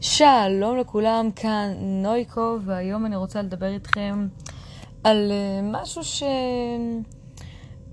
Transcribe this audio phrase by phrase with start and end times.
[0.00, 4.28] שלום לכולם, כאן נויקו, והיום אני רוצה לדבר איתכם
[5.04, 6.02] על אה, משהו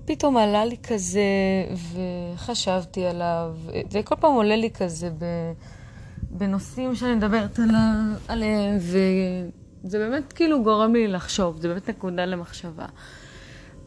[0.04, 1.20] שפתאום עלה לי כזה
[1.92, 3.56] וחשבתי עליו,
[3.90, 5.10] זה כל פעם עולה לי כזה
[6.30, 7.58] בנושאים שאני מדברת
[8.28, 12.86] עליהם, וזה באמת כאילו גורם לי לחשוב, זה באמת נקודה למחשבה,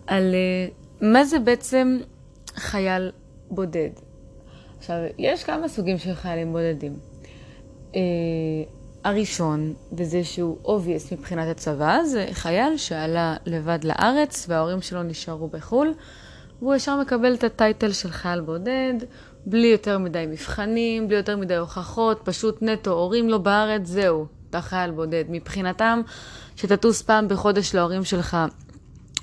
[0.07, 0.67] על אה,
[1.09, 1.97] מה זה בעצם
[2.55, 3.11] חייל
[3.49, 3.89] בודד.
[4.77, 7.10] עכשיו, יש כמה סוגים של חיילים בודדים.
[7.91, 7.95] Uh,
[9.03, 15.93] הראשון, וזה שהוא obvious מבחינת הצבא, זה חייל שעלה לבד לארץ וההורים שלו נשארו בחו"ל,
[16.61, 18.93] והוא ישר מקבל את הטייטל של חייל בודד,
[19.45, 24.61] בלי יותר מדי מבחנים, בלי יותר מדי הוכחות, פשוט נטו, הורים לא בארץ, זהו, אתה
[24.61, 25.25] חייל בודד.
[25.29, 26.01] מבחינתם,
[26.55, 28.37] שתטוס פעם בחודש להורים שלך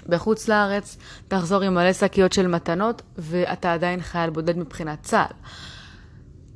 [0.06, 0.96] בחוץ לארץ,
[1.28, 5.34] תחזור עם מלא שקיות של מתנות, ואתה עדיין חייל בודד מבחינת צה"ל.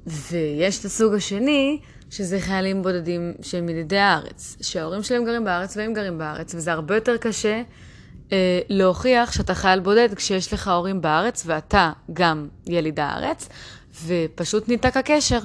[0.06, 1.80] ויש את הסוג השני,
[2.12, 6.94] שזה חיילים בודדים שהם ילידי הארץ, שההורים שלהם גרים בארץ והם גרים בארץ, וזה הרבה
[6.94, 7.62] יותר קשה
[8.32, 13.48] אה, להוכיח שאתה חייל בודד כשיש לך הורים בארץ ואתה גם יליד הארץ,
[14.06, 15.38] ופשוט ניתק הקשר.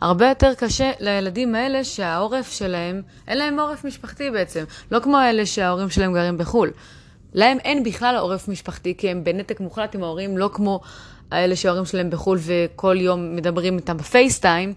[0.00, 5.46] הרבה יותר קשה לילדים האלה שהעורף שלהם, אין להם עורף משפחתי בעצם, לא כמו אלה
[5.46, 6.70] שההורים שלהם גרים בחו"ל.
[7.34, 10.80] להם אין בכלל עורף משפחתי, כי הם בנתק מוחלט עם ההורים, לא כמו
[11.30, 14.74] האלה שההורים שלהם בחו"ל וכל יום מדברים איתם בפייסטיים.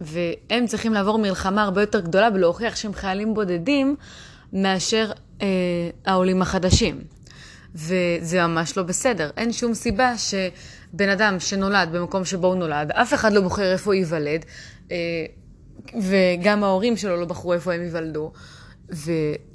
[0.00, 3.96] והם צריכים לעבור מלחמה הרבה יותר גדולה ולהוכיח שהם חיילים בודדים
[4.52, 5.12] מאשר
[5.42, 5.46] אה,
[6.06, 7.00] העולים החדשים.
[7.74, 9.30] וזה ממש לא בסדר.
[9.36, 13.90] אין שום סיבה שבן אדם שנולד במקום שבו הוא נולד, אף אחד לא בוחר איפה
[13.90, 14.44] הוא ייוולד,
[14.92, 14.96] אה,
[16.02, 18.32] וגם ההורים שלו לא בחרו איפה הם ייוולדו,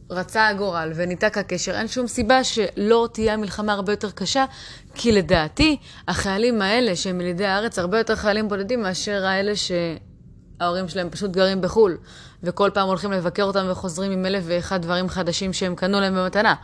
[0.10, 4.46] ורצה הגורל וניתק הקשר, אין שום סיבה שלא תהיה מלחמה הרבה יותר קשה,
[4.94, 9.72] כי לדעתי, החיילים האלה שהם ילידי הארץ הרבה יותר חיילים בודדים מאשר האלה ש...
[10.60, 11.98] ההורים שלהם פשוט גרים בחו"ל,
[12.44, 16.56] וכל פעם הולכים לבקר אותם וחוזרים עם אלף ואחד דברים חדשים שהם קנו להם במתנה.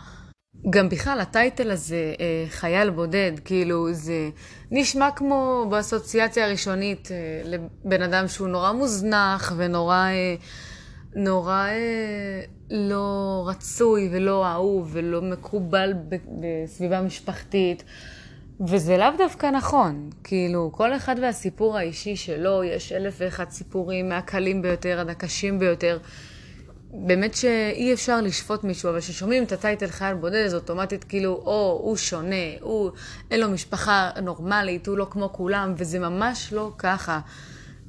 [0.70, 4.30] גם בכלל, הטייטל הזה, אה, חייל בודד, כאילו, זה
[4.72, 10.36] נשמע כמו באסוציאציה הראשונית אה, לבן אדם שהוא נורא מוזנח ונורא אה,
[11.16, 11.68] נורא
[12.72, 15.94] לא רצוי ולא אהוב ולא מקובל
[16.42, 17.84] בסביבה משפחתית.
[18.68, 20.10] וזה לאו דווקא נכון.
[20.24, 25.98] כאילו, כל אחד והסיפור האישי שלו, יש אלף ואחד סיפורים מהקלים ביותר עד הקשים ביותר.
[26.94, 31.80] באמת שאי אפשר לשפוט מישהו, אבל כששומעים את הטייטל חייל בודד, אז אוטומטית כאילו, או,
[31.84, 32.92] הוא שונה, הוא,
[33.32, 37.20] אין לו משפחה נורמלית, הוא לא כמו כולם, וזה ממש לא ככה.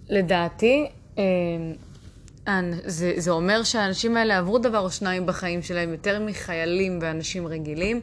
[0.08, 0.86] לדעתי,
[1.18, 7.46] אה, זה, זה אומר שהאנשים האלה עברו דבר או שניים בחיים שלהם, יותר מחיילים ואנשים
[7.46, 8.00] רגילים.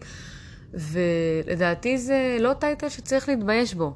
[0.74, 3.94] ולדעתי זה לא טייטל שצריך להתבייש בו.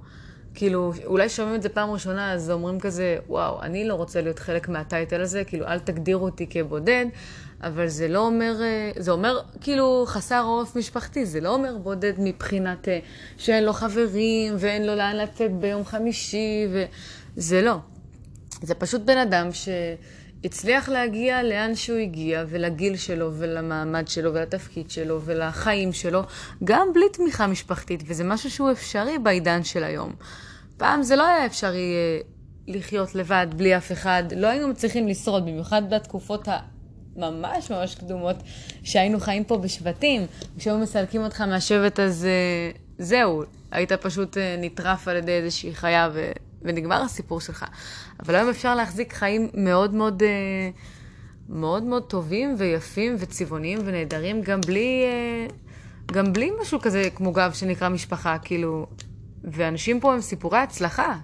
[0.55, 4.39] כאילו, אולי שומעים את זה פעם ראשונה, אז אומרים כזה, וואו, אני לא רוצה להיות
[4.39, 7.05] חלק מהטייטל הזה, כאילו, אל תגדירו אותי כבודד,
[7.61, 12.13] אבל זה לא אומר, אה, זה אומר כאילו חסר עורף משפחתי, זה לא אומר בודד
[12.17, 12.99] מבחינת אה,
[13.37, 16.67] שאין לו חברים ואין לו לאן לצאת ביום חמישי,
[17.37, 17.77] וזה לא.
[18.61, 19.69] זה פשוט בן אדם ש...
[20.43, 26.21] הצליח להגיע לאן שהוא הגיע, ולגיל שלו, ולמעמד שלו, ולתפקיד שלו, ולחיים שלו,
[26.63, 30.13] גם בלי תמיכה משפחתית, וזה משהו שהוא אפשרי בעידן של היום.
[30.77, 32.19] פעם זה לא היה אפשרי אה,
[32.67, 36.47] לחיות לבד, בלי אף אחד, לא היינו מצליחים לשרוד, במיוחד בתקופות
[37.15, 38.35] הממש ממש קדומות,
[38.83, 40.25] שהיינו חיים פה בשבטים,
[40.57, 46.09] כשהיו מסלקים אותך מהשבט אז אה, זהו, היית פשוט אה, נטרף על ידי איזושהי חיה
[46.13, 46.31] ו...
[46.63, 47.65] ונגמר הסיפור שלך.
[48.19, 50.69] אבל היום אפשר להחזיק חיים מאוד מאוד, אה,
[51.49, 55.47] מאוד מאוד טובים ויפים וצבעוניים ונהדרים, גם בלי, אה,
[56.11, 58.87] גם בלי משהו כזה כמו גב שנקרא משפחה, כאילו,
[59.43, 61.17] ואנשים פה הם סיפורי הצלחה.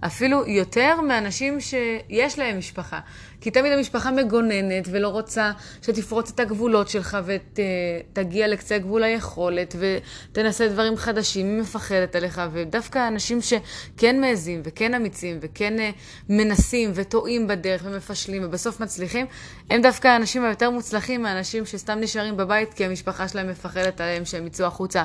[0.00, 3.00] אפילו יותר מאנשים שיש להם משפחה.
[3.40, 10.68] כי תמיד המשפחה מגוננת ולא רוצה שתפרוץ את הגבולות שלך ותגיע לקצה גבול היכולת ותנסה
[10.68, 15.90] דברים חדשים, היא מפחדת עליך, ודווקא אנשים שכן מעזים וכן אמיצים וכן אה,
[16.28, 19.26] מנסים וטועים בדרך ומפשלים ובסוף מצליחים,
[19.70, 24.46] הם דווקא האנשים היותר מוצלחים מהאנשים שסתם נשארים בבית כי המשפחה שלהם מפחדת עליהם שהם
[24.46, 25.02] יצאו החוצה,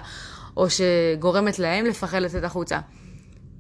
[0.58, 2.80] או שגורמת להם לפחד לצאת החוצה.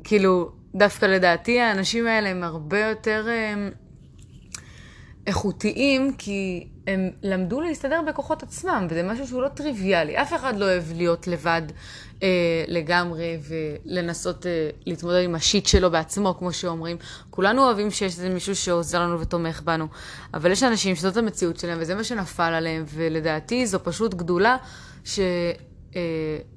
[0.03, 3.71] כאילו, דווקא לדעתי האנשים האלה הם הרבה יותר הם,
[5.27, 10.21] איכותיים, כי הם למדו להסתדר בכוחות עצמם, וזה משהו שהוא לא טריוויאלי.
[10.21, 11.61] אף אחד לא אוהב להיות לבד
[12.23, 12.27] אה,
[12.67, 16.97] לגמרי ולנסות אה, להתמודד עם השיט שלו בעצמו, כמו שאומרים.
[17.29, 19.87] כולנו אוהבים שיש איזה מישהו שעוזר לנו ותומך בנו,
[20.33, 24.57] אבל יש אנשים שזאת המציאות שלהם, וזה מה שנפל עליהם, ולדעתי זו פשוט גדולה
[25.03, 25.19] ש...
[25.95, 26.01] אה,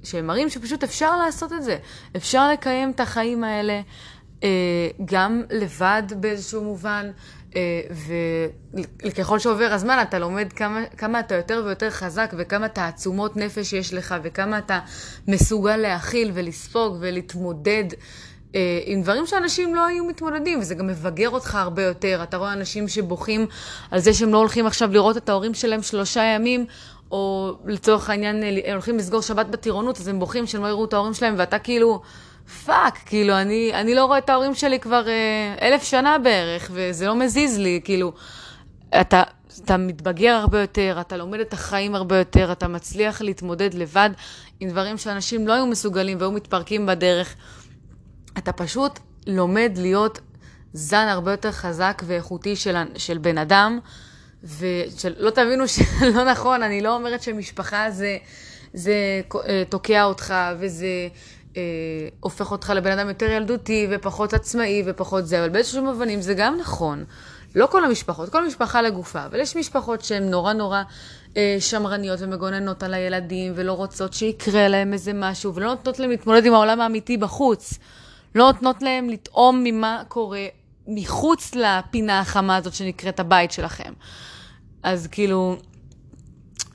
[0.03, 1.77] שהם מראים שפשוט אפשר לעשות את זה.
[2.17, 3.81] אפשר לקיים את החיים האלה
[5.05, 7.11] גם לבד באיזשהו מובן,
[9.06, 13.94] וככל שעובר הזמן אתה לומד כמה, כמה אתה יותר ויותר חזק וכמה תעצומות נפש יש
[13.94, 14.81] לך וכמה אתה
[15.29, 17.85] מסוגל להכיל ולספוג ולהתמודד
[18.56, 22.21] אה, עם דברים שאנשים לא היו מתמודדים, וזה גם מבגר אותך הרבה יותר.
[22.23, 23.47] אתה רואה אנשים שבוכים
[23.91, 26.67] על זה שהם לא הולכים עכשיו לראות את ההורים שלהם שלושה ימים,
[27.11, 30.93] או לצורך העניין, הם הולכים לסגור שבת בטירונות, אז הם בוכים שהם לא יראו את
[30.93, 32.00] ההורים שלהם, ואתה כאילו,
[32.64, 37.06] fuck, כאילו, אני, אני לא רואה את ההורים שלי כבר אה, אלף שנה בערך, וזה
[37.06, 38.12] לא מזיז לי, כאילו,
[39.00, 39.23] אתה,
[39.64, 44.11] אתה מתבגר הרבה יותר, אתה לומד את החיים הרבה יותר, אתה מצליח להתמודד לבד
[44.61, 47.35] עם דברים שאנשים לא היו מסוגלים והיו מתפרקים בדרך.
[48.38, 50.20] אתה פשוט לומד להיות
[50.73, 53.79] זן הרבה יותר חזק ואיכותי של, של בן אדם,
[54.58, 58.16] ושלא תבינו שלא נכון, אני לא אומרת שמשפחה זה,
[58.75, 60.87] זה אה, תוקע אותך וזה
[61.56, 61.62] אה,
[62.20, 66.56] הופך אותך לבן אדם יותר ילדותי ופחות עצמאי ופחות זה, אבל באיזשהו מובנים זה גם
[66.56, 67.04] נכון.
[67.54, 70.82] לא כל המשפחות, כל משפחה לגופה, אבל יש משפחות שהן נורא נורא
[71.37, 76.46] אה, שמרניות ומגוננות על הילדים ולא רוצות שיקרה להם איזה משהו ולא נותנות להם להתמודד
[76.46, 77.75] עם העולם האמיתי בחוץ.
[78.34, 80.46] לא נותנות להם לטעום ממה קורה
[80.88, 83.93] מחוץ לפינה החמה הזאת שנקראת הבית שלכם.
[84.87, 85.56] אז כאילו,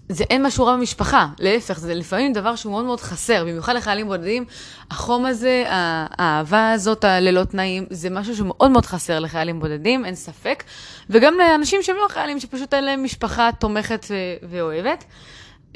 [0.10, 4.08] זה אין משהו רע במשפחה, להפך, זה לפעמים דבר שהוא מאוד מאוד חסר, במיוחד לחיילים
[4.08, 4.46] בודדים,
[4.92, 10.64] החום הזה, האהבה הזאת, הללא תנאים, זה משהו שמאוד מאוד חסר לחיילים בודדים, אין ספק,
[11.10, 14.06] וגם לאנשים שהם לא חיילים, שפשוט אין להם משפחה תומכת
[14.50, 15.04] ואוהבת.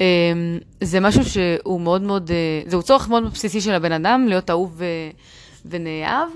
[0.00, 0.04] אמ,
[0.80, 4.82] זה משהו שהוא מאוד מאוד, אה, זהו צורך מאוד בסיסי של הבן אדם, להיות אהוב
[5.66, 6.28] ונאהב,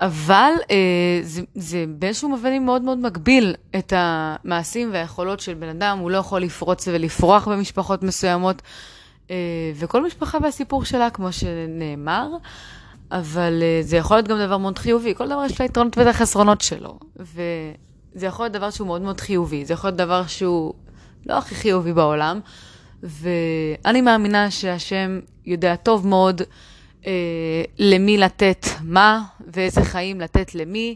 [0.00, 5.98] אבל אה, זה, זה באיזשהו מבנים מאוד מאוד מגביל את המעשים והיכולות של בן אדם,
[5.98, 8.62] הוא לא יכול לפרוץ ולפרוח במשפחות מסוימות,
[9.30, 9.36] אה,
[9.74, 12.28] וכל משפחה והסיפור שלה, כמו שנאמר.
[13.10, 16.06] אבל uh, זה יכול להיות גם דבר מאוד חיובי, כל דבר יש לו יתרונות ואת
[16.06, 16.98] החסרונות שלו.
[17.16, 20.74] וזה יכול להיות דבר שהוא מאוד מאוד חיובי, זה יכול להיות דבר שהוא
[21.26, 22.40] לא הכי חיובי בעולם.
[23.02, 26.42] ואני מאמינה שהשם יודע טוב מאוד
[27.06, 27.12] אה,
[27.78, 29.22] למי לתת מה,
[29.52, 30.94] ואיזה חיים לתת למי,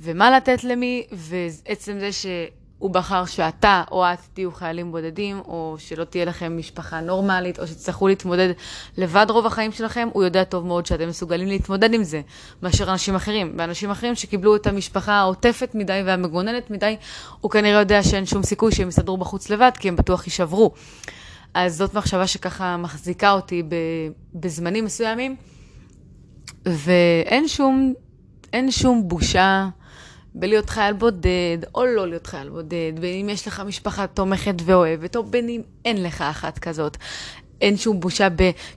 [0.00, 6.04] ומה לתת למי, ועצם זה שהוא בחר שאתה או את תהיו חיילים בודדים, או שלא
[6.04, 8.52] תהיה לכם משפחה נורמלית, או שתצטרכו להתמודד
[8.98, 12.20] לבד רוב החיים שלכם, הוא יודע טוב מאוד שאתם מסוגלים להתמודד עם זה,
[12.62, 13.54] מאשר אנשים אחרים.
[13.58, 16.96] ואנשים אחרים שקיבלו את המשפחה העוטפת מדי והמגוננת מדי,
[17.40, 20.72] הוא כנראה יודע שאין שום סיכוי שהם יסתדרו בחוץ לבד, כי הם בטוח יישברו.
[21.56, 23.62] אז זאת מחשבה שככה מחזיקה אותי
[24.34, 25.36] בזמנים מסוימים,
[26.66, 27.94] ואין שום,
[28.52, 29.68] אין שום בושה
[30.34, 35.16] בלהיות חייל בודד, או לא להיות חייל בודד, בין אם יש לך משפחה תומכת ואוהבת,
[35.16, 36.96] או בין אם אין לך אחת כזאת.
[37.60, 38.28] אין שום בושה.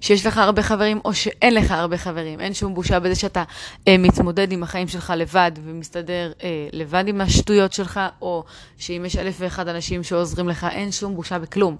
[0.02, 2.40] שיש לך הרבה חברים או שאין לך הרבה חברים.
[2.40, 3.44] אין שום בושה בזה שאתה
[3.88, 8.44] אה, מתמודד עם החיים שלך לבד ומסתדר אה, לבד עם השטויות שלך, או
[8.78, 11.78] שאם יש אלף ואחד אנשים שעוזרים לך, אין שום בושה בכלום.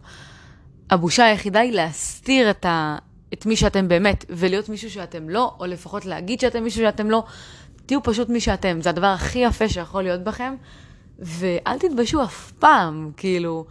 [0.90, 2.98] הבושה היחידה היא להסתיר את, ה,
[3.34, 7.24] את מי שאתם באמת, ולהיות מישהו שאתם לא, או לפחות להגיד שאתם מישהו שאתם לא.
[7.86, 10.56] תהיו פשוט מי שאתם, זה הדבר הכי יפה שיכול להיות בכם,
[11.20, 13.66] ואל תתביישו אף פעם, כאילו,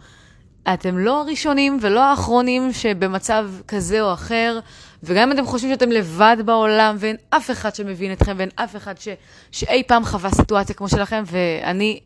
[0.73, 4.59] אתם לא הראשונים ולא האחרונים שבמצב כזה או אחר,
[5.03, 8.99] וגם אם אתם חושבים שאתם לבד בעולם, ואין אף אחד שמבין אתכם, ואין אף אחד
[8.99, 9.07] ש,
[9.51, 11.99] שאי פעם חווה סיטואציה כמו שלכם, ואני...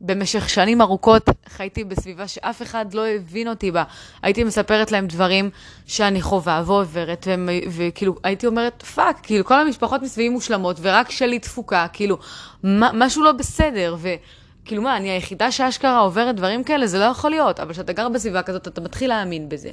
[0.00, 3.84] במשך שנים ארוכות חייתי בסביבה שאף אחד לא הבין אותי בה.
[4.22, 5.50] הייתי מספרת להם דברים
[5.86, 7.28] שאני חווה ועוברת,
[7.70, 12.18] וכאילו הייתי אומרת, fuck, כאילו כל המשפחות מסביבי מושלמות, ורק שלי תפוקה, כאילו,
[12.62, 16.86] מה, משהו לא בסדר, וכאילו מה, אני היחידה שאשכרה עוברת דברים כאלה?
[16.86, 17.60] זה לא יכול להיות.
[17.60, 19.70] אבל כשאתה גר בסביבה כזאת, אתה מתחיל להאמין בזה.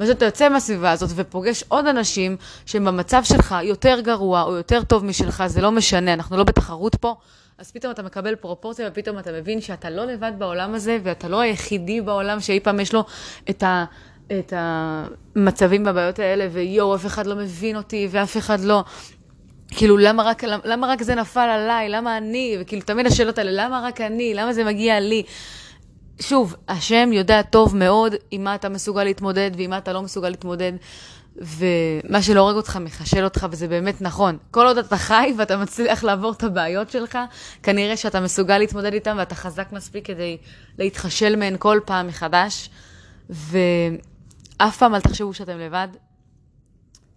[0.00, 5.04] וכשאתה יוצא מהסביבה הזאת ופוגש עוד אנשים שהם במצב שלך יותר גרוע או יותר טוב
[5.04, 7.14] משלך, זה לא משנה, אנחנו לא בתחרות פה.
[7.58, 11.40] אז פתאום אתה מקבל פרופורציה, ופתאום אתה מבין שאתה לא לבד בעולם הזה, ואתה לא
[11.40, 13.04] היחידי בעולם שאי פעם יש לו
[13.50, 13.84] את, ה,
[14.38, 18.84] את המצבים בבעיות האלה, ויואו, אף אחד לא מבין אותי, ואף אחד לא...
[19.68, 21.88] כאילו, למה רק, למה, רק זה נפל עליי?
[21.88, 22.56] למה אני?
[22.60, 24.34] וכאילו, תמיד השאלות האלה, למה רק אני?
[24.34, 25.22] למה זה מגיע לי?
[26.20, 30.28] שוב, השם יודע טוב מאוד עם מה אתה מסוגל להתמודד ועם מה אתה לא מסוגל
[30.28, 30.72] להתמודד.
[31.36, 34.38] ומה שלא הורג אותך מחשל אותך, וזה באמת נכון.
[34.50, 37.18] כל עוד אתה חי ואתה מצליח לעבור את הבעיות שלך,
[37.62, 40.36] כנראה שאתה מסוגל להתמודד איתן ואתה חזק מספיק כדי
[40.78, 42.70] להתחשל מהן כל פעם מחדש.
[43.30, 45.88] ואף פעם אל תחשבו שאתם לבד.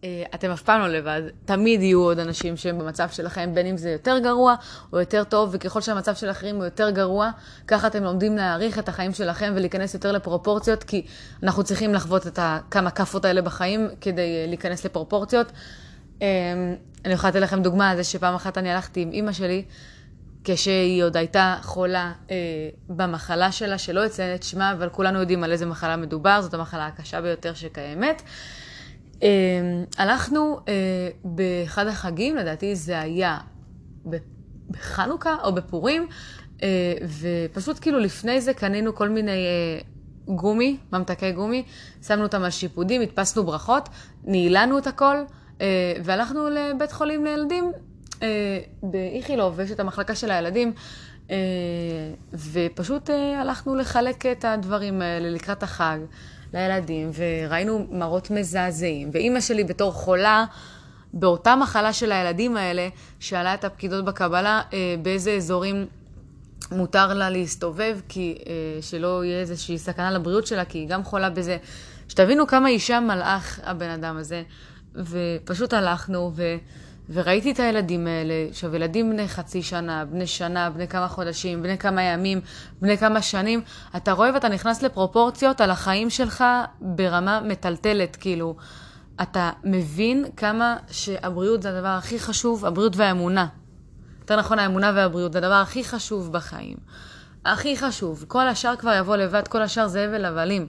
[0.04, 3.78] אה, אתם אף פעם לא לבד, תמיד יהיו עוד אנשים שהם במצב שלכם, בין אם
[3.78, 4.56] זה יותר גרוע
[4.94, 7.30] או יותר טוב, וככל שהמצב של אחרים הוא יותר גרוע,
[7.68, 11.06] ככה אתם לומדים להעריך את החיים שלכם ולהיכנס יותר לפרופורציות, כי
[11.44, 12.40] אנחנו צריכים לחוות את
[12.72, 15.52] כמה כאפות האלה בחיים כדי אה, להיכנס לפרופורציות.
[17.06, 19.64] אני יכולה לתת לכם דוגמה על זה שפעם אחת אני הלכתי עם אימא שלי,
[20.44, 22.36] כשהיא עוד הייתה חולה אה,
[22.90, 26.88] במחלה שלה, שלא אציין את שמה, אבל כולנו יודעים על איזה מחלה מדובר, זאת המחלה
[26.88, 28.22] הקשה ביותר שקיימת.
[28.22, 28.28] אה,
[29.98, 30.74] הלכנו אה,
[31.24, 33.38] באחד החגים, לדעתי זה היה
[34.70, 36.08] בחנוכה או בפורים,
[36.64, 39.80] אה, ופשוט כאילו לפני זה קנינו כל מיני אה,
[40.36, 41.64] גומי, ממתקי גומי,
[42.08, 43.90] שמנו אותם על שיפודים, הדפסנו ברכות,
[44.24, 45.18] נעילנו את הכל,
[45.62, 47.72] אה, והלכנו לבית חולים לילדים
[48.84, 50.74] באיכילוב, ויש את המחלקה של הילדים,
[52.34, 53.10] ופשוט
[53.42, 55.98] הלכנו לחלק את הדברים האלה לקראת החג
[56.54, 59.10] לילדים, וראינו מראות מזעזעים.
[59.14, 60.46] ואימא שלי בתור חולה,
[61.14, 62.88] באותה מחלה של הילדים האלה,
[63.20, 64.62] שאלה את הפקידות בקבלה
[65.02, 65.86] באיזה אזורים
[66.72, 71.30] מותר לה להסתובב, כי אה, שלא יהיה איזושהי סכנה לבריאות שלה, כי היא גם חולה
[71.30, 71.58] בזה.
[72.10, 74.44] שתבינו כמה אישה מלאך הבן אדם הזה.
[74.96, 76.44] ופשוט הלכנו, ו...
[77.10, 81.78] וראיתי את הילדים האלה, עכשיו ילדים בני חצי שנה, בני שנה, בני כמה חודשים, בני
[81.78, 82.42] כמה ימים,
[82.82, 83.62] בני כמה שנים,
[83.96, 86.44] אתה רואה ואתה נכנס לפרופורציות על החיים שלך
[86.82, 88.56] ברמה מטלטלת, כאילו,
[89.22, 93.48] אתה מבין כמה שהבריאות זה הדבר הכי חשוב, הבריאות והאמונה.
[94.20, 96.78] יותר נכון, האמונה והבריאות, זה הדבר הכי חשוב בחיים.
[97.46, 98.26] הכי חשוב.
[98.28, 100.68] כל השאר כבר יבוא לבד, כל השאר זה הבל הבלים.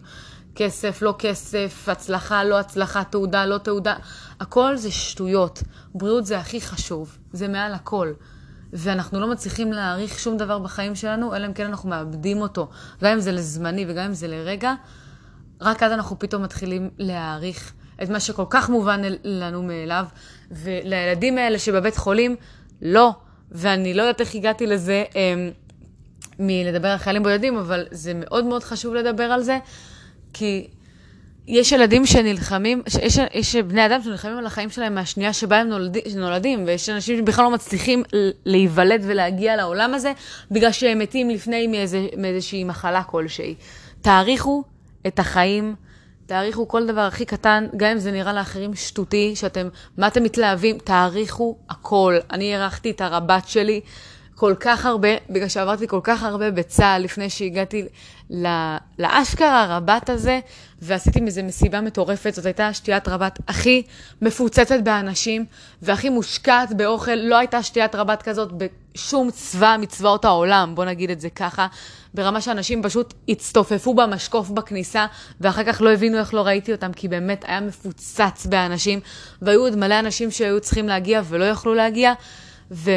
[0.59, 3.95] כסף, לא כסף, הצלחה, לא הצלחה, תעודה, לא תעודה.
[4.41, 5.62] הכל זה שטויות.
[5.95, 7.19] בריאות זה הכי חשוב.
[7.33, 8.12] זה מעל הכל.
[8.73, 12.69] ואנחנו לא מצליחים להעריך שום דבר בחיים שלנו, אלא אם כן אנחנו מאבדים אותו.
[13.03, 14.75] גם אם זה לזמני וגם אם זה לרגע,
[15.61, 17.73] רק אז אנחנו פתאום מתחילים להעריך
[18.03, 20.05] את מה שכל כך מובן לנו מאליו.
[20.50, 22.37] ולילדים האלה שבבית חולים,
[22.83, 23.12] לא.
[23.53, 25.50] ואני לא יודעת איך הגעתי לזה אה,
[26.38, 29.59] מלדבר על חיילים בודדים, אבל זה מאוד מאוד חשוב לדבר על זה,
[30.33, 30.67] כי
[31.49, 36.03] יש ילדים שנלחמים, יש, יש בני אדם שנלחמים על החיים שלהם מהשנייה שבה הם נולדים,
[36.17, 38.03] נולדים, ויש אנשים שבכלל לא מצליחים
[38.45, 40.13] להיוולד ולהגיע לעולם הזה,
[40.51, 43.55] בגלל שהם מתים לפני מאיזה, מאיזושהי מחלה כלשהי.
[44.01, 44.65] תעריכו
[45.07, 45.75] את החיים.
[46.27, 50.79] תעריכו כל דבר הכי קטן, גם אם זה נראה לאחרים שטותי, שאתם, מה אתם מתלהבים,
[50.79, 52.19] תעריכו הכל.
[52.31, 53.81] אני הערכתי את הרבת שלי
[54.38, 57.85] כל כך הרבה, בגלל שעברתי כל כך הרבה בצה"ל לפני שהגעתי
[58.99, 60.40] לאשכרה הרבת הזה,
[60.83, 62.35] ועשיתי מזה מסיבה מטורפת.
[62.35, 63.83] זאת הייתה שתיית רבת הכי
[64.23, 65.45] מפוצצת באנשים,
[65.83, 67.14] והכי מושקעת באוכל.
[67.14, 71.66] לא הייתה שתיית רבת כזאת בשום צבא מצבאות העולם, בוא נגיד את זה ככה.
[72.14, 75.07] ברמה שאנשים פשוט הצטופפו במשקוף בכניסה,
[75.40, 79.00] ואחר כך לא הבינו איך לא ראיתי אותם, כי באמת היה מפוצץ באנשים,
[79.42, 82.12] והיו עוד מלא אנשים שהיו צריכים להגיע ולא יכלו להגיע,
[82.71, 82.90] ו...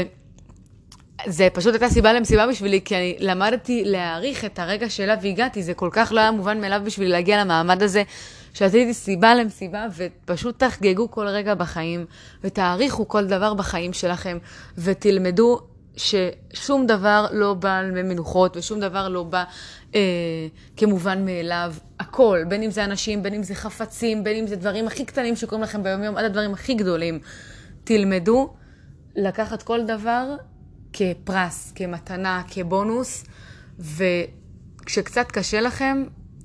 [1.25, 5.73] זה פשוט הייתה סיבה למסיבה בשבילי, כי אני למדתי להעריך את הרגע שאליו הגעתי, זה
[5.73, 8.03] כל כך לא היה מובן מאליו בשבילי להגיע למעמד הזה,
[8.53, 12.05] שעשיתי סיבה למסיבה, ופשוט תחגגו כל רגע בחיים,
[12.43, 14.37] ותעריכו כל דבר בחיים שלכם,
[14.77, 15.59] ותלמדו
[15.97, 19.43] ששום דבר לא בא ממנוחות ושום דבר לא בא
[19.95, 19.99] אה,
[20.77, 21.73] כמובן מאליו.
[21.99, 25.35] הכל, בין אם זה אנשים, בין אם זה חפצים, בין אם זה דברים הכי קטנים
[25.35, 27.19] שקורים לכם ביום-יום, עד הדברים הכי גדולים.
[27.83, 28.53] תלמדו
[29.15, 30.35] לקחת כל דבר
[31.01, 33.23] כפרס, כמתנה, כבונוס,
[33.79, 36.03] וכשקצת קשה לכם,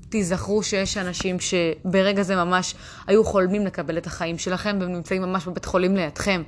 [0.08, 2.74] תיזכרו שיש אנשים שברגע זה ממש
[3.06, 6.42] היו חולמים לקבל את החיים שלכם, והם נמצאים ממש בבית חולים לידכם,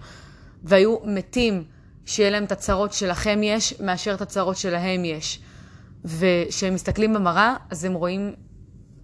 [0.64, 1.64] והיו מתים.
[2.06, 5.40] שיהיה להם את הצרות שלכם יש, מאשר את הצרות שלהם יש.
[6.04, 8.34] וכשהם מסתכלים במראה, אז הם רואים,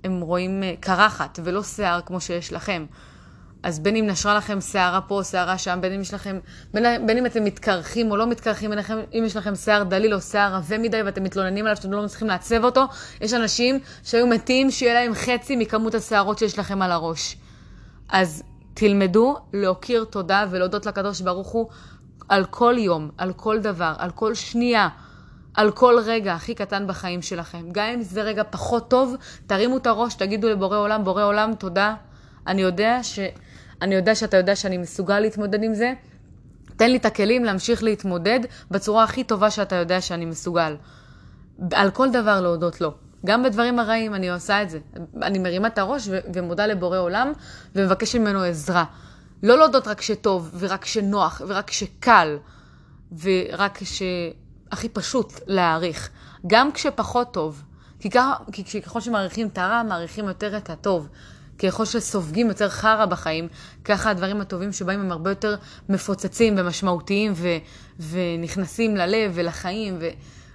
[0.05, 2.87] הם רואים אה, קרחת ולא שיער כמו שיש לכם.
[3.65, 6.39] אז בין אם נשרה לכם שערה פה, שערה שם, בין אם יש לכם,
[6.75, 8.73] בין, בין אם אתם מתקרחים או לא מתקרחים,
[9.19, 12.29] אם יש לכם שיער דליל או שיער עבה מדי ואתם מתלוננים עליו שאתם לא מצליחים
[12.29, 12.85] לעצב אותו,
[13.21, 17.37] יש אנשים שהיו מתים שיהיה להם חצי מכמות השערות שיש לכם על הראש.
[18.09, 18.43] אז
[18.75, 21.69] תלמדו להכיר תודה ולהודות לקדוש ברוך הוא
[22.29, 24.89] על כל יום, על כל דבר, על כל שנייה,
[25.55, 27.65] על כל רגע הכי קטן בחיים שלכם.
[27.73, 29.15] גם אם זה רגע פחות טוב,
[29.47, 31.95] תרימו את הראש, תגידו לבורא עולם, בורא עולם, תודה.
[32.47, 33.19] אני יודע, ש...
[33.83, 35.93] אני יודע שאתה יודע שאני מסוגל להתמודד עם זה.
[36.77, 38.41] תן לי את הכלים להמשיך להתמודד
[38.71, 40.77] בצורה הכי טובה שאתה יודע שאני מסוגל.
[41.73, 42.95] על כל דבר להודות לו.
[43.27, 44.79] גם בדברים הרעים אני עושה את זה.
[45.23, 47.33] אני מרימה את הראש ו- ומודה לבורא עולם
[47.75, 48.85] ומבקשת ממנו עזרה.
[49.43, 52.39] לא להודות רק שטוב, ורק שנוח, ורק שקל,
[53.21, 56.11] ורק שהכי פשוט להעריך.
[56.47, 57.63] גם כשפחות טוב.
[58.01, 61.09] כי, ככה, כי ככל שמעריכים את הרע, מעריכים יותר את הטוב.
[61.59, 63.49] ככל שסופגים יותר חרא בחיים,
[63.85, 65.57] ככה הדברים הטובים שבאים הם הרבה יותר
[65.89, 67.49] מפוצצים ומשמעותיים ו,
[68.11, 69.99] ונכנסים ללב ולחיים,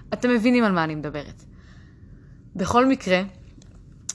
[0.09, 1.43] ואתם מבינים על מה אני מדברת.
[2.55, 3.21] בכל מקרה,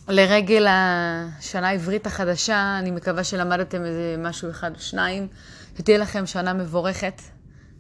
[0.09, 5.29] לרגל השנה העברית החדשה, אני מקווה שלמדתם איזה משהו אחד או שניים,
[5.79, 7.23] שתהיה לכם שנה מבורכת,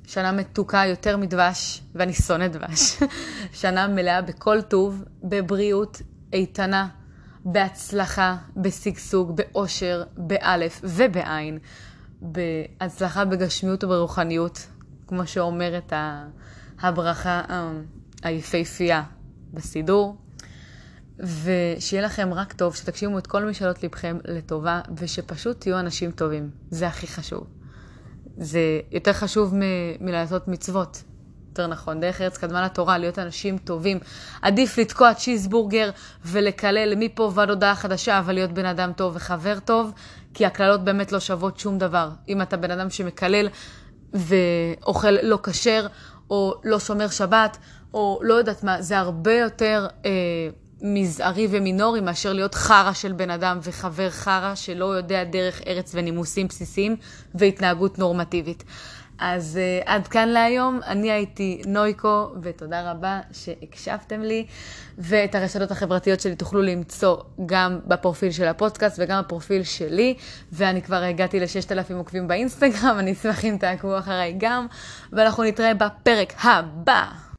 [0.06, 2.98] שנה מתוקה יותר מדבש, ואני שונא דבש.
[3.60, 6.88] שנה מלאה בכל טוב, בבריאות איתנה,
[7.44, 11.58] בהצלחה, בשגשוג, באושר, באלף ובעין,
[12.20, 14.66] בהצלחה בגשמיות וברוחניות,
[15.06, 15.92] כמו שאומרת
[16.80, 17.70] הברכה אה,
[18.22, 19.02] היפהפייה
[19.54, 20.16] בסידור.
[21.18, 26.50] ושיהיה לכם רק טוב, שתגשימו את כל משאלות לבכם לטובה, ושפשוט תהיו אנשים טובים.
[26.70, 27.46] זה הכי חשוב.
[28.36, 28.60] זה
[28.90, 29.60] יותר חשוב מ-
[30.04, 31.02] מלעשות מצוות.
[31.58, 33.98] יותר נכון, דרך ארץ קדמה לתורה, להיות אנשים טובים.
[34.42, 35.90] עדיף לתקוע צ'יזבורגר
[36.24, 39.92] ולקלל מפה ועד הודעה חדשה, אבל להיות בן אדם טוב וחבר טוב,
[40.34, 42.10] כי הקללות באמת לא שוות שום דבר.
[42.28, 43.48] אם אתה בן אדם שמקלל
[44.12, 45.86] ואוכל לא כשר,
[46.30, 47.56] או לא שומר שבת,
[47.94, 49.86] או לא יודעת מה, זה הרבה יותר...
[50.04, 50.10] אה,
[50.86, 56.46] מזערי ומינורי מאשר להיות חרא של בן אדם וחבר חרא שלא יודע דרך ארץ ונימוסים
[56.48, 56.96] בסיסיים
[57.34, 58.64] והתנהגות נורמטיבית.
[59.18, 64.46] אז uh, עד כאן להיום, אני הייתי נויקו, ותודה רבה שהקשבתם לי.
[64.98, 67.16] ואת הרשתות החברתיות שלי תוכלו למצוא
[67.46, 70.14] גם בפרופיל של הפודקאסט וגם בפרופיל שלי.
[70.52, 74.66] ואני כבר הגעתי ל-6,000 עוקבים באינסטגרם, אני אשמח אם תעקבו אחריי גם.
[75.12, 77.23] ואנחנו נתראה בפרק הבא.